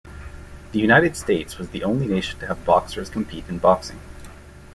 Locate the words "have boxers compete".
2.47-3.43